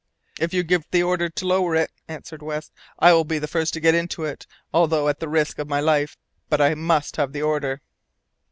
[0.39, 3.71] "If you give the order to lower it," answered West, "I will be the first
[3.75, 6.17] to get into it, although at the risk of my life.
[6.49, 7.81] But I must have the order."